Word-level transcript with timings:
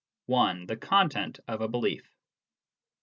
(1) 0.25 0.65
The 0.65 0.77
Content 0.77 1.39
of 1.47 1.61
a 1.61 1.67
Belief. 1.67 2.11